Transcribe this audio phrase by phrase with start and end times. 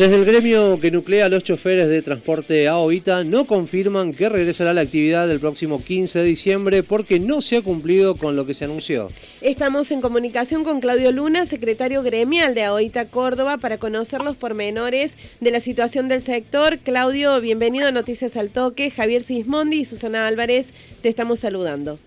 [0.00, 4.72] Desde el gremio que nuclea a los choferes de transporte AOITA no confirman que regresará
[4.72, 8.54] la actividad el próximo 15 de diciembre porque no se ha cumplido con lo que
[8.54, 9.08] se anunció.
[9.42, 15.18] Estamos en comunicación con Claudio Luna, secretario gremial de AOITA Córdoba, para conocer los pormenores
[15.40, 16.78] de la situación del sector.
[16.78, 18.90] Claudio, bienvenido a Noticias al Toque.
[18.90, 20.72] Javier Sismondi y Susana Álvarez
[21.02, 21.98] te estamos saludando.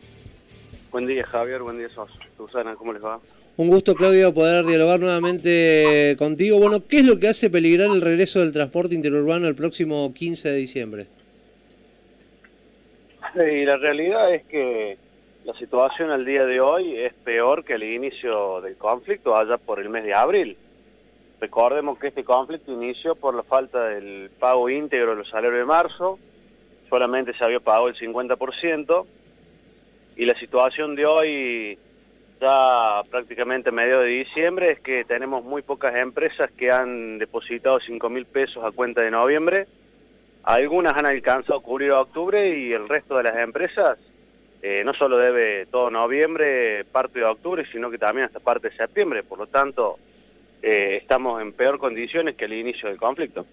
[0.91, 1.61] Buen día, Javier.
[1.61, 1.89] Buen día,
[2.37, 2.75] Susana.
[2.75, 3.19] ¿Cómo les va?
[3.55, 6.57] Un gusto, Claudio, poder dialogar nuevamente contigo.
[6.57, 10.49] Bueno, ¿qué es lo que hace peligrar el regreso del transporte interurbano el próximo 15
[10.49, 11.05] de diciembre?
[13.35, 14.97] Sí, la realidad es que
[15.45, 19.79] la situación al día de hoy es peor que el inicio del conflicto allá por
[19.79, 20.57] el mes de abril.
[21.39, 25.65] Recordemos que este conflicto inició por la falta del pago íntegro de los salarios de
[25.65, 26.17] marzo,
[26.89, 29.05] solamente se había pagado el 50%,
[30.15, 31.77] y la situación de hoy
[32.43, 37.79] ya prácticamente a mediados de diciembre es que tenemos muy pocas empresas que han depositado
[37.79, 39.65] 5 mil pesos a cuenta de noviembre.
[40.43, 43.97] Algunas han alcanzado a cubrir octubre y el resto de las empresas
[44.61, 48.75] eh, no solo debe todo noviembre, parte de octubre, sino que también hasta parte de
[48.75, 49.23] septiembre.
[49.23, 49.97] Por lo tanto,
[50.61, 53.45] eh, estamos en peor condiciones que el inicio del conflicto.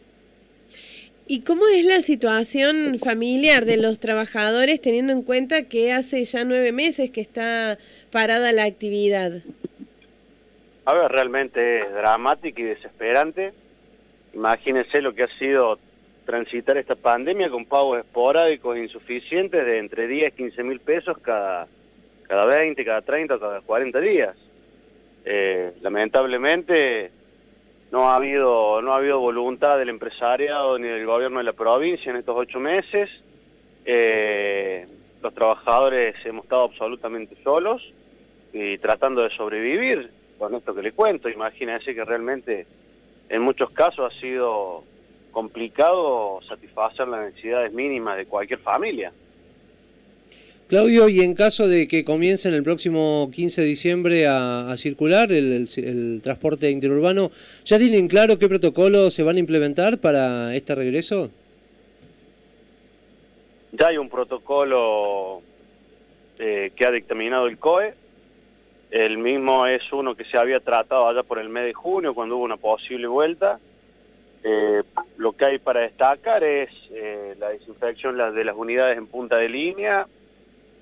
[1.32, 6.42] ¿Y cómo es la situación familiar de los trabajadores teniendo en cuenta que hace ya
[6.42, 7.78] nueve meses que está
[8.10, 9.40] parada la actividad?
[10.86, 13.52] A ver, realmente es dramática y desesperante.
[14.34, 15.78] Imagínense lo que ha sido
[16.26, 21.16] transitar esta pandemia con pagos esporádicos e insuficientes de entre 10 y 15 mil pesos
[21.18, 21.68] cada,
[22.26, 24.36] cada 20, cada 30, cada 40 días.
[25.24, 27.12] Eh, lamentablemente
[27.90, 32.10] no ha habido no ha habido voluntad del empresariado ni del gobierno de la provincia
[32.10, 33.10] en estos ocho meses.
[33.84, 34.86] Eh,
[35.22, 37.82] los trabajadores hemos estado absolutamente solos
[38.52, 41.28] y tratando de sobrevivir con esto que le cuento.
[41.28, 42.66] Imagínense que realmente
[43.28, 44.84] en muchos casos ha sido
[45.30, 49.12] complicado satisfacer las necesidades mínimas de cualquier familia.
[50.70, 56.20] Claudio, y en caso de que comiencen el próximo 15 de diciembre a, circular el,
[56.22, 57.32] transporte interurbano,
[57.64, 61.28] ¿ya tienen claro qué protocolos se van a implementar para este regreso?
[63.72, 65.42] Ya hay un protocolo
[66.38, 67.94] eh, que ha dictaminado el COE.
[68.92, 72.36] El mismo es uno que se había tratado allá por el mes de junio, cuando
[72.36, 73.58] hubo una posible vuelta.
[74.44, 74.84] Eh,
[75.16, 79.48] lo que hay para destacar es eh, la desinfección de las unidades en punta de
[79.48, 80.06] línea,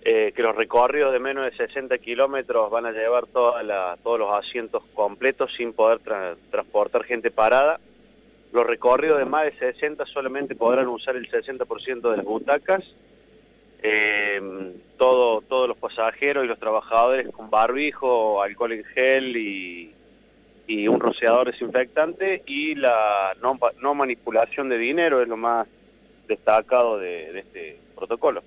[0.03, 4.85] eh, que los recorridos de menos de 60 kilómetros van a llevar todos los asientos
[4.95, 5.99] completos sin poder
[6.51, 7.81] transportar gente parada.
[8.53, 12.85] Los recorridos de más de 60 solamente podrán usar el 60% de las butacas.
[13.83, 19.95] Eh, todo, todos los pasajeros y los trabajadores con barbijo, alcohol en gel y,
[20.87, 25.67] un rociador desinfectante y la no, manipulación de dinero es lo más
[26.27, 28.43] destacado de este protocolo.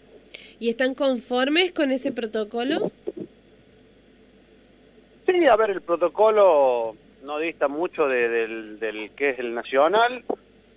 [0.60, 2.92] ¿Y están conformes con ese protocolo?
[5.26, 10.24] Sí, a ver, el protocolo no dista mucho del, que es el nacional.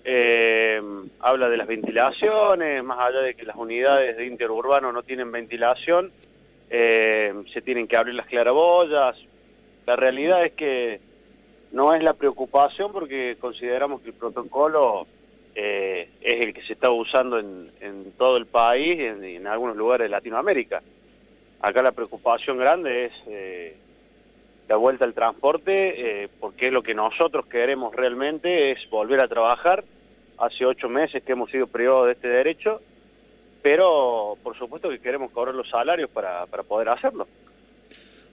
[0.05, 0.81] Eh,
[1.21, 6.13] habla de las ventilaciones, más allá de que las unidades de interurbano no tienen ventilación,
[6.69, 9.17] eh, se tienen que abrir las claraboyas.
[9.87, 11.01] La realidad es que
[11.73, 15.07] no es la preocupación porque consideramos que el protocolo
[15.55, 17.71] eh, es el que se está usando en,
[18.19, 20.83] todo el país y en, algunos lugares de Latinoamérica.
[21.61, 23.77] Acá la preocupación grande es eh,
[24.69, 29.85] la vuelta al transporte, eh, porque lo que nosotros queremos realmente es volver a trabajar.
[30.39, 32.81] Hace ocho meses que hemos sido privados de este derecho,
[33.63, 37.29] pero por supuesto que queremos cobrar los salarios para, poder hacerlo.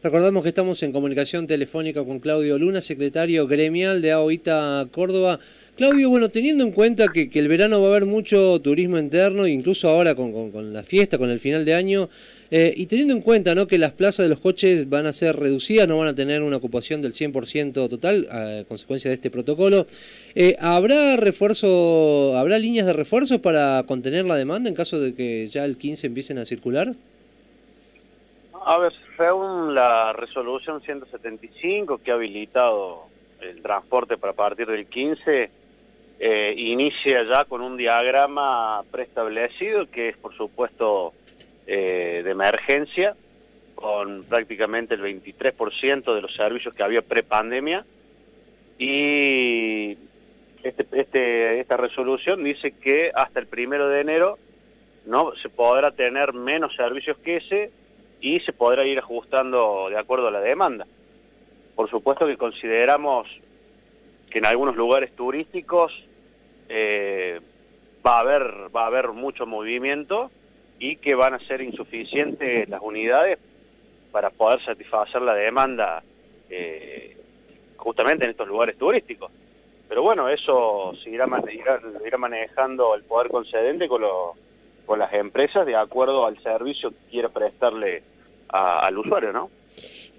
[0.01, 5.39] Recordamos que estamos en comunicación telefónica con Claudio Luna, secretario gremial de AOITA Córdoba.
[5.77, 9.89] Claudio, bueno, teniendo en cuenta que, el verano va a haber mucho turismo interno, incluso
[9.89, 12.09] ahora con, la fiesta, con el final de año,
[12.51, 13.65] eh, y teniendo en cuenta ¿no?
[13.67, 16.57] que las plazas de los coches van a ser reducidas, no van a tener una
[16.57, 19.87] ocupación del 100% total a consecuencia de este protocolo,
[20.35, 25.47] eh, ¿habrá refuerzo, habrá líneas de refuerzo para contener la demanda en caso de que
[25.47, 26.93] ya el 15 empiecen a circular?
[28.65, 33.05] A ver, según la resolución 175 que ha habilitado
[33.39, 35.49] el transporte para partir del 15,
[36.23, 41.13] eh, inicia ya con un diagrama preestablecido que es por supuesto
[41.65, 43.15] eh, de emergencia,
[43.73, 47.83] con prácticamente el 23% de los servicios que había prepandemia
[48.77, 49.97] y
[50.61, 54.37] este, este, esta resolución dice que hasta el primero de enero
[55.07, 57.71] no se podrá tener menos servicios que ese
[58.19, 60.85] y se podrá ir ajustando de acuerdo a la demanda.
[61.73, 63.27] Por supuesto que consideramos
[64.29, 65.91] que en algunos lugares turísticos
[66.73, 67.41] eh,
[68.05, 70.31] va a haber va a haber mucho movimiento
[70.79, 73.37] y que van a ser insuficientes las unidades
[74.11, 76.01] para poder satisfacer la demanda
[76.49, 77.17] eh,
[77.75, 79.31] justamente en estos lugares turísticos.
[79.89, 84.01] Pero bueno, eso se irá, manejando el poder concedente con,
[84.97, 88.03] las empresas de acuerdo al servicio que quiera prestarle
[88.49, 89.49] al usuario, ¿no?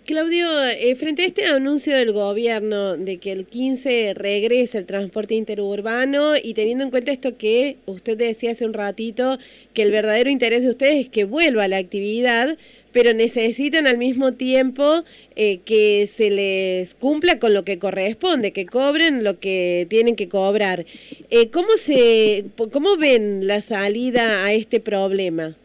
[0.04, 5.37] Claudio, eh, frente a este anuncio del gobierno de que el 15 regrese el transporte
[5.37, 9.38] interurbano y teniendo en cuenta esto que usted decía hace un ratito,
[9.75, 12.58] que el verdadero interés de ustedes es que vuelva la actividad,
[12.90, 15.04] pero necesitan al mismo tiempo
[15.37, 20.28] eh, que se les cumpla con lo que corresponde, que cobren lo que tienen que
[20.28, 20.84] cobrar.
[21.31, 25.56] Eh, ¿cómo, se, ¿Cómo ven la salida a este problema?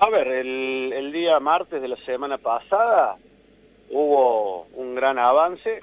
[0.00, 3.16] A ver, el, día martes de la semana pasada
[3.90, 5.80] hubo un gran avance.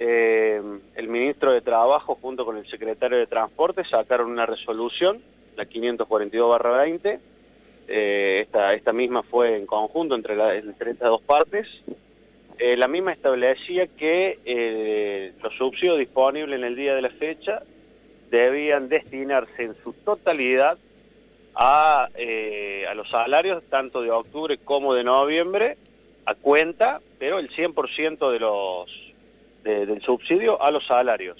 [0.00, 0.60] Eh,
[0.96, 5.22] el ministro de Trabajo junto con el secretario de Transporte sacaron una resolución,
[5.56, 7.20] la 542-20.
[7.86, 11.68] Eh, esta, misma fue en conjunto entre, entre estas dos partes.
[12.58, 17.62] Eh, la misma establecía que los subsidios disponibles en el día de la fecha
[18.28, 20.78] debían destinarse en su totalidad
[22.14, 25.76] eh, a, los salarios tanto de octubre como de noviembre
[26.24, 28.90] a cuenta, pero el 100% de los
[29.62, 31.36] del subsidio a los salarios.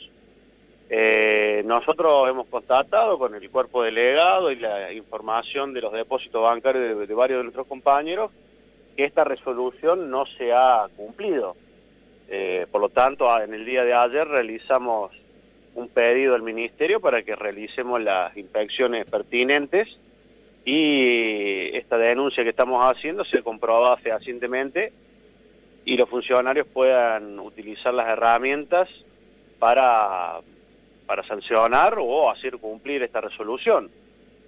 [0.91, 7.09] Eh, nosotros hemos constatado con el cuerpo delegado y la información de los depósitos bancarios
[7.09, 8.31] de, varios de nuestros compañeros
[8.97, 11.57] que esta resolución no se ha cumplido.
[12.29, 15.13] Eh, por lo tanto, en el día de ayer realizamos
[15.75, 19.89] un pedido al Ministerio para que realicemos las inspecciones pertinentes
[20.65, 24.93] y esta denuncia que estamos haciendo se comprobado fehacientemente
[25.85, 28.89] y los funcionarios puedan utilizar las herramientas
[29.59, 30.41] para,
[31.07, 33.91] para sancionar o hacer cumplir esta resolución.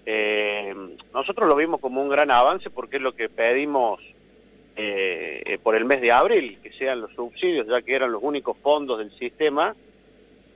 [0.04, 0.74] Eh,
[1.14, 4.00] nosotros lo vimos como un gran avance porque es lo que pedimos
[4.74, 8.56] eh, por el mes de abril, que sean los subsidios, ya que eran los únicos
[8.58, 9.74] fondos del sistema,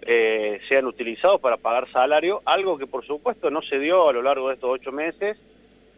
[0.03, 4.23] eh, sean utilizados para pagar salario, algo que por supuesto no se dio a lo
[4.23, 5.37] largo de estos ocho meses,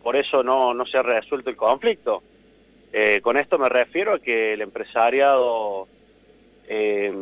[0.02, 2.22] por eso no, no se ha resuelto el conflicto.
[2.92, 5.88] Eh, con esto me refiero a que el empresariado
[6.66, 7.12] eh,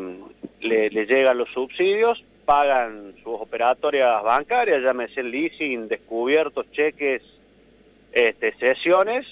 [0.60, 7.22] le, llegan los subsidios, pagan sus operatorias bancarias, llámese leasing, descubiertos, cheques,
[8.12, 9.26] este, sesiones,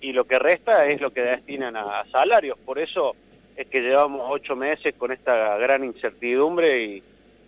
[0.00, 2.58] y lo que resta es lo que destinan a salarios.
[2.58, 3.16] Por eso
[3.58, 7.02] es que llevamos ocho meses con esta gran incertidumbre y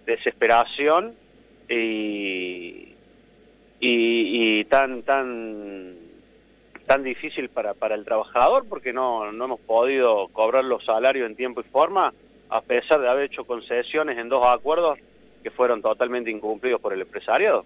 [0.05, 1.15] desesperación
[1.69, 2.95] y,
[3.79, 5.95] y, tan tan
[6.85, 11.37] tan difícil para, para el trabajador porque no, no hemos podido cobrar los salarios en
[11.37, 12.13] tiempo y forma
[12.49, 14.99] a pesar de haber hecho concesiones en dos acuerdos
[15.45, 17.65] que fueron totalmente incumplidos por el empresariado.